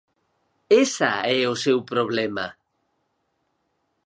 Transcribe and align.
Esa 0.85 1.13
é 1.39 1.39
o 1.53 1.59
seu 1.63 1.77
problema. 1.91 2.45